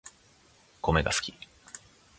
[0.81, 1.31] コメが好き